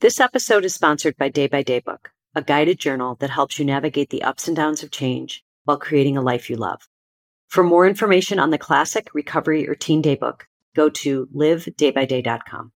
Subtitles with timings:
[0.00, 3.64] This episode is sponsored by Day by Day Book, a guided journal that helps you
[3.64, 6.88] navigate the ups and downs of change while creating a life you love.
[7.48, 12.70] For more information on the classic, recovery, or teen day book, go to livedaybyday.com.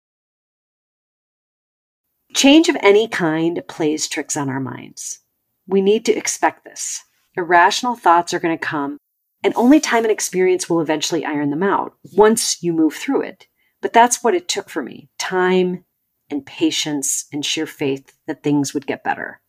[2.34, 5.20] Change of any kind plays tricks on our minds.
[5.68, 7.04] We need to expect this.
[7.38, 8.98] Irrational thoughts are going to come,
[9.44, 13.46] and only time and experience will eventually iron them out once you move through it.
[13.80, 15.86] But that's what it took for me time
[16.32, 19.42] and patience and sheer faith that things would get better.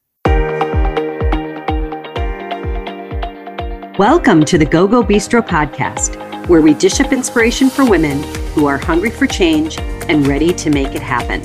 [3.98, 8.22] Welcome to the Go Go Bistro podcast, where we dish up inspiration for women
[8.54, 11.40] who are hungry for change and ready to make it happen.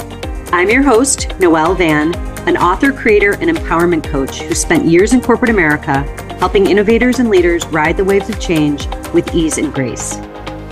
[0.53, 2.15] I'm your host, Noelle Van,
[2.47, 6.03] an author, creator, and empowerment coach who spent years in corporate America
[6.39, 10.15] helping innovators and leaders ride the waves of change with ease and grace.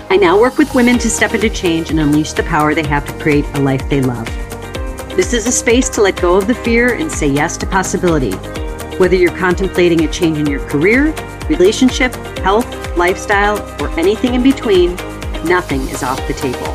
[0.09, 3.05] I now work with women to step into change and unleash the power they have
[3.05, 4.44] to create a life they love.
[5.15, 8.33] This is a space to let go of the fear and say yes to possibility.
[8.97, 11.13] Whether you're contemplating a change in your career,
[11.47, 12.67] relationship, health,
[12.97, 14.95] lifestyle, or anything in between,
[15.45, 16.67] nothing is off the table.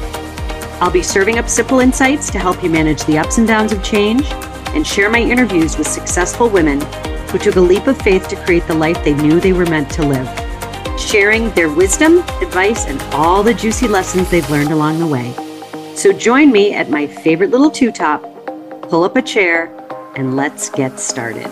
[0.83, 3.85] I'll be serving up simple insights to help you manage the ups and downs of
[3.85, 4.25] change
[4.69, 6.81] and share my interviews with successful women
[7.29, 9.91] who took a leap of faith to create the life they knew they were meant
[9.91, 15.07] to live, sharing their wisdom, advice, and all the juicy lessons they've learned along the
[15.07, 15.35] way.
[15.95, 18.30] So join me at my favorite little two top,
[18.91, 19.67] pull up a chair,
[20.17, 21.47] and let's get started.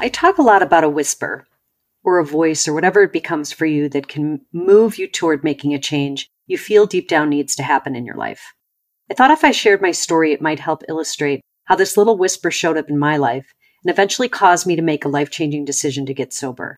[0.00, 1.46] I talk a lot about a whisper
[2.02, 5.74] or a voice or whatever it becomes for you that can move you toward making
[5.74, 8.54] a change you feel deep down needs to happen in your life.
[9.10, 12.50] I thought if I shared my story, it might help illustrate how this little whisper
[12.50, 13.52] showed up in my life
[13.84, 16.76] and eventually caused me to make a life changing decision to get sober.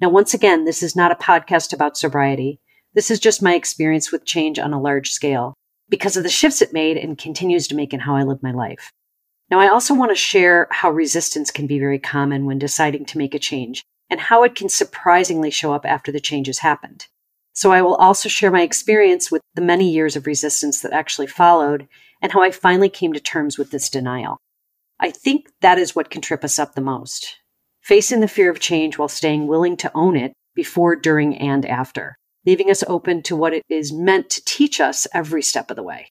[0.00, 2.60] Now, once again, this is not a podcast about sobriety.
[2.94, 5.54] This is just my experience with change on a large scale
[5.88, 8.52] because of the shifts it made and continues to make in how I live my
[8.52, 8.90] life.
[9.50, 13.18] Now, I also want to share how resistance can be very common when deciding to
[13.18, 17.06] make a change and how it can surprisingly show up after the change has happened.
[17.52, 21.28] So I will also share my experience with the many years of resistance that actually
[21.28, 21.86] followed
[22.20, 24.38] and how I finally came to terms with this denial.
[24.98, 27.36] I think that is what can trip us up the most.
[27.82, 32.16] Facing the fear of change while staying willing to own it before, during, and after
[32.46, 35.82] leaving us open to what it is meant to teach us every step of the
[35.82, 36.08] way.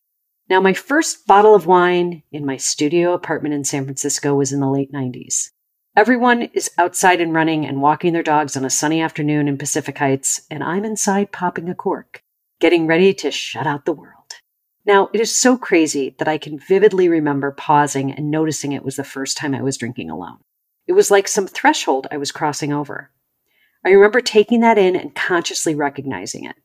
[0.49, 4.59] Now, my first bottle of wine in my studio apartment in San Francisco was in
[4.59, 5.49] the late 90s.
[5.95, 9.97] Everyone is outside and running and walking their dogs on a sunny afternoon in Pacific
[9.97, 12.23] Heights, and I'm inside popping a cork,
[12.59, 14.33] getting ready to shut out the world.
[14.85, 18.95] Now, it is so crazy that I can vividly remember pausing and noticing it was
[18.97, 20.39] the first time I was drinking alone.
[20.87, 23.09] It was like some threshold I was crossing over.
[23.85, 26.55] I remember taking that in and consciously recognizing it.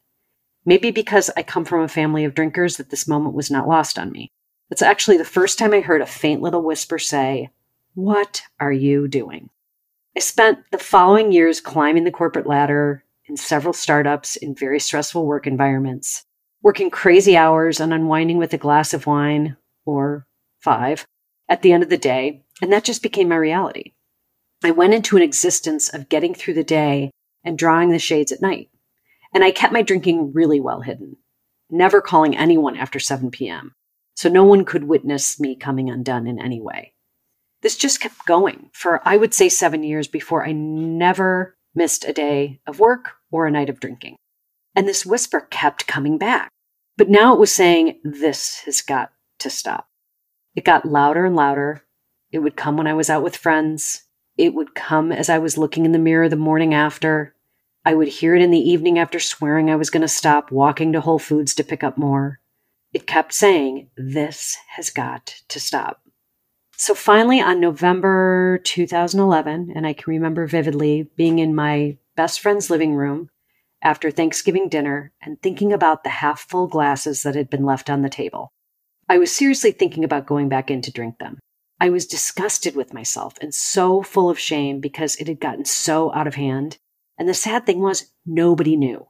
[0.64, 3.98] Maybe because I come from a family of drinkers that this moment was not lost
[3.98, 4.30] on me.
[4.70, 7.50] It's actually the first time I heard a faint little whisper say,
[7.94, 9.50] What are you doing?
[10.16, 15.24] I spent the following years climbing the corporate ladder in several startups in very stressful
[15.26, 16.24] work environments,
[16.62, 20.26] working crazy hours and unwinding with a glass of wine or
[20.60, 21.06] five
[21.48, 23.92] at the end of the day, and that just became my reality.
[24.62, 27.10] I went into an existence of getting through the day
[27.44, 28.70] and drawing the shades at night.
[29.32, 31.16] And I kept my drinking really well hidden,
[31.70, 33.74] never calling anyone after 7 p.m.
[34.14, 36.92] So no one could witness me coming undone in any way.
[37.62, 42.12] This just kept going for, I would say, seven years before I never missed a
[42.12, 44.16] day of work or a night of drinking.
[44.74, 46.50] And this whisper kept coming back.
[46.96, 49.88] But now it was saying, this has got to stop.
[50.56, 51.84] It got louder and louder.
[52.32, 54.04] It would come when I was out with friends.
[54.38, 57.34] It would come as I was looking in the mirror the morning after.
[57.84, 60.92] I would hear it in the evening after swearing I was going to stop walking
[60.92, 62.38] to Whole Foods to pick up more.
[62.92, 66.02] It kept saying, This has got to stop.
[66.76, 72.70] So finally, on November 2011, and I can remember vividly being in my best friend's
[72.70, 73.30] living room
[73.82, 78.02] after Thanksgiving dinner and thinking about the half full glasses that had been left on
[78.02, 78.52] the table.
[79.08, 81.40] I was seriously thinking about going back in to drink them.
[81.80, 86.12] I was disgusted with myself and so full of shame because it had gotten so
[86.12, 86.78] out of hand.
[87.16, 89.06] And the sad thing was, nobody knew.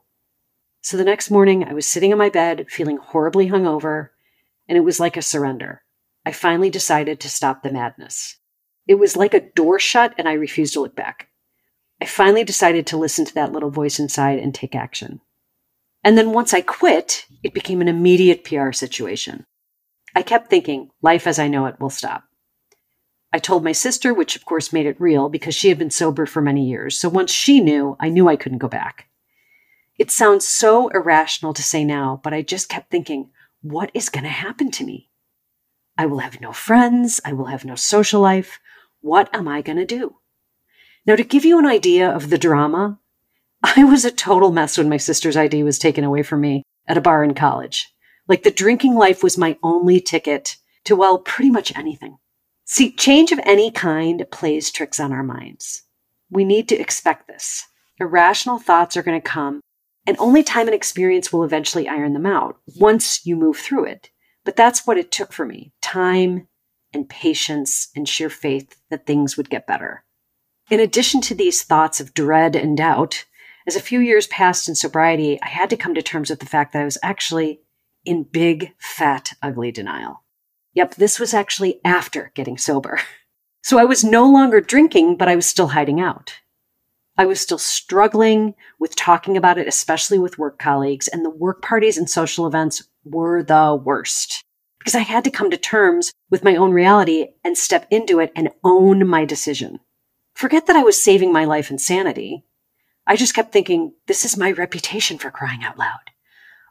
[0.83, 4.11] So the next morning, I was sitting in my bed, feeling horribly hungover,
[4.69, 5.83] and it was like a surrender.
[6.25, 8.37] I finally decided to stop the madness.
[8.87, 11.29] It was like a door shut, and I refused to look back.
[12.01, 15.21] I finally decided to listen to that little voice inside and take action.
[16.05, 19.47] And then once I quit, it became an immediate PR situation.
[20.15, 22.28] I kept thinking, life as I know it will stop.
[23.33, 26.25] I told my sister, which of course made it real because she had been sober
[26.25, 26.99] for many years.
[26.99, 29.09] So once she knew, I knew I couldn't go back.
[29.99, 33.31] It sounds so irrational to say now, but I just kept thinking,
[33.61, 35.11] what is going to happen to me?
[35.99, 37.21] I will have no friends.
[37.25, 38.61] I will have no social life.
[39.01, 40.17] What am I going to do?
[41.05, 42.99] Now, to give you an idea of the drama,
[43.63, 46.97] I was a total mess when my sister's ID was taken away from me at
[46.97, 47.93] a bar in college.
[48.29, 52.19] Like the drinking life was my only ticket to, well, pretty much anything.
[52.71, 55.85] See, change of any kind plays tricks on our minds.
[56.31, 57.65] We need to expect this.
[57.99, 59.63] Irrational thoughts are going to come,
[60.07, 64.11] and only time and experience will eventually iron them out once you move through it.
[64.45, 66.47] But that's what it took for me time
[66.93, 70.05] and patience and sheer faith that things would get better.
[70.71, 73.25] In addition to these thoughts of dread and doubt,
[73.67, 76.47] as a few years passed in sobriety, I had to come to terms with the
[76.47, 77.61] fact that I was actually
[78.05, 80.23] in big, fat, ugly denial.
[80.79, 83.01] Yep, this was actually after getting sober.
[83.61, 86.33] So I was no longer drinking, but I was still hiding out.
[87.19, 91.61] I was still struggling with talking about it, especially with work colleagues, and the work
[91.61, 94.45] parties and social events were the worst
[94.79, 98.33] because I had to come to terms with my own reality and step into it
[98.37, 99.81] and own my decision.
[100.35, 102.45] Forget that I was saving my life and sanity.
[103.09, 106.13] I just kept thinking, this is my reputation for crying out loud.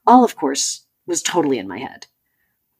[0.08, 2.08] All, of course, was totally in my head.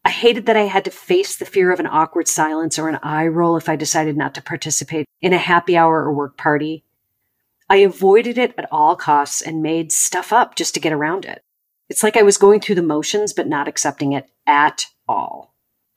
[0.08, 2.98] I hated that I had to face the fear of an awkward silence or an
[3.04, 6.86] eye roll if I decided not to participate in a happy hour or work party.
[7.70, 11.44] I avoided it at all costs and made stuff up just to get around it.
[11.90, 15.54] It's like I was going through the motions, but not accepting it at all.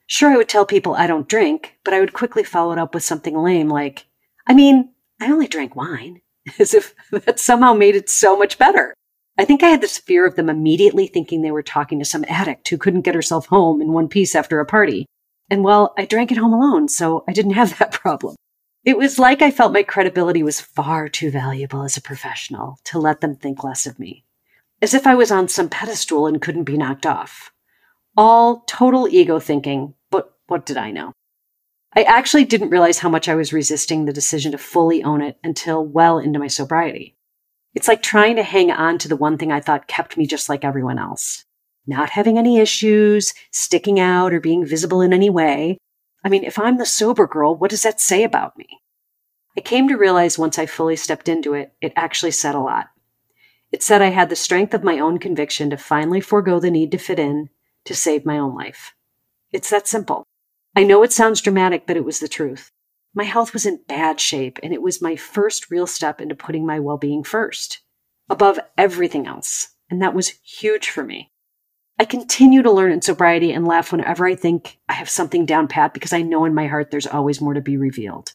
[0.07, 2.93] Sure, I would tell people I don't drink, but I would quickly follow it up
[2.93, 4.07] with something lame like,
[4.45, 4.91] I mean,
[5.21, 6.19] I only drank wine,
[6.59, 8.93] as if that somehow made it so much better.
[9.37, 12.25] I think I had this fear of them immediately thinking they were talking to some
[12.27, 15.05] addict who couldn't get herself home in one piece after a party.
[15.49, 18.35] And well, I drank at home alone, so I didn't have that problem.
[18.83, 22.99] It was like I felt my credibility was far too valuable as a professional to
[22.99, 24.25] let them think less of me.
[24.81, 27.51] As if I was on some pedestal and couldn't be knocked off.
[28.17, 31.13] All total ego thinking, but what did I know?
[31.93, 35.37] I actually didn't realize how much I was resisting the decision to fully own it
[35.43, 37.15] until well into my sobriety.
[37.73, 40.49] It's like trying to hang on to the one thing I thought kept me just
[40.49, 41.45] like everyone else.
[41.87, 45.77] Not having any issues, sticking out, or being visible in any way.
[46.23, 48.67] I mean, if I'm the sober girl, what does that say about me?
[49.57, 52.87] I came to realize once I fully stepped into it, it actually said a lot.
[53.71, 56.91] It said I had the strength of my own conviction to finally forego the need
[56.91, 57.49] to fit in
[57.85, 58.93] to save my own life.
[59.51, 60.23] It's that simple.
[60.75, 62.71] I know it sounds dramatic, but it was the truth.
[63.13, 66.65] My health was in bad shape, and it was my first real step into putting
[66.65, 67.81] my well being first,
[68.29, 69.69] above everything else.
[69.89, 71.31] And that was huge for me.
[71.99, 75.67] I continue to learn in sobriety and laugh whenever I think I have something down
[75.67, 78.33] pat because I know in my heart there's always more to be revealed.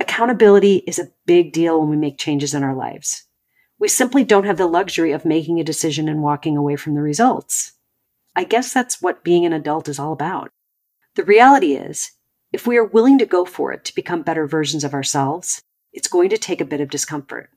[0.00, 3.24] Accountability is a big deal when we make changes in our lives.
[3.78, 7.02] We simply don't have the luxury of making a decision and walking away from the
[7.02, 7.72] results.
[8.34, 10.50] I guess that's what being an adult is all about.
[11.14, 12.12] The reality is,
[12.52, 15.60] if we are willing to go for it to become better versions of ourselves,
[15.92, 17.50] it's going to take a bit of discomfort.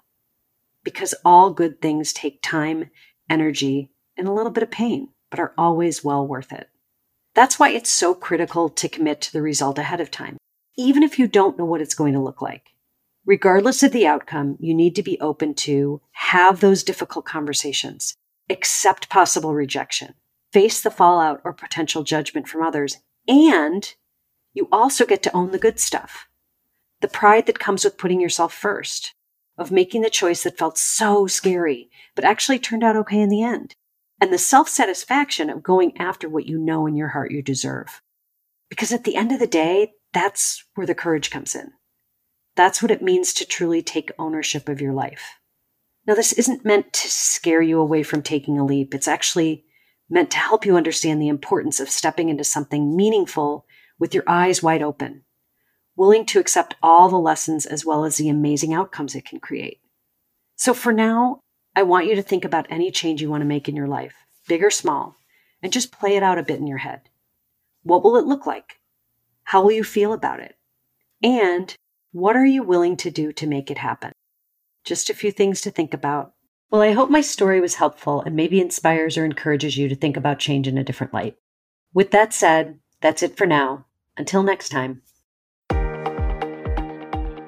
[0.84, 2.90] Because all good things take time,
[3.30, 6.70] energy, and a little bit of pain, but are always well worth it.
[7.34, 10.38] That's why it's so critical to commit to the result ahead of time,
[10.78, 12.72] even if you don't know what it's going to look like.
[13.26, 18.16] Regardless of the outcome, you need to be open to have those difficult conversations,
[18.50, 20.16] accept possible rejection,
[20.52, 22.98] face the fallout or potential judgment from others,
[23.28, 23.94] and
[24.54, 26.28] you also get to own the good stuff.
[27.02, 29.14] The pride that comes with putting yourself first,
[29.58, 33.44] of making the choice that felt so scary, but actually turned out okay in the
[33.44, 33.76] end.
[34.20, 38.02] And the self satisfaction of going after what you know in your heart you deserve.
[38.70, 41.72] Because at the end of the day, that's where the courage comes in.
[42.56, 45.40] That's what it means to truly take ownership of your life.
[46.06, 48.94] Now, this isn't meant to scare you away from taking a leap.
[48.94, 49.66] It's actually
[50.10, 53.66] meant to help you understand the importance of stepping into something meaningful
[54.02, 55.24] with your eyes wide open,
[55.96, 59.80] willing to accept all the lessons as well as the amazing outcomes it can create.
[60.56, 61.40] So for now,
[61.76, 64.16] I want you to think about any change you want to make in your life,
[64.48, 65.18] big or small,
[65.62, 67.02] and just play it out a bit in your head.
[67.84, 68.80] What will it look like?
[69.44, 70.56] How will you feel about it?
[71.22, 71.74] And
[72.12, 74.14] what are you willing to do to make it happen?
[74.84, 76.34] Just a few things to think about.
[76.72, 80.18] Well, I hope my story was helpful and maybe inspires or encourages you to think
[80.18, 81.36] about change in a different light.
[81.94, 83.86] With that said, that's it for now.
[84.22, 85.02] Until next time.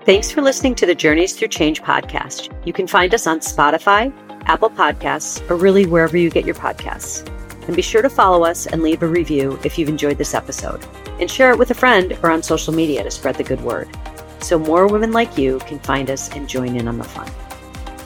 [0.05, 2.51] Thanks for listening to the Journeys Through Change podcast.
[2.65, 4.11] You can find us on Spotify,
[4.47, 7.29] Apple Podcasts, or really wherever you get your podcasts.
[7.67, 10.83] And be sure to follow us and leave a review if you've enjoyed this episode.
[11.19, 13.87] And share it with a friend or on social media to spread the good word.
[14.39, 17.29] So more women like you can find us and join in on the fun.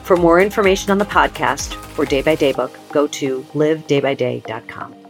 [0.03, 5.06] For more information on the podcast or Day by Day book, go to livedaybyday.com.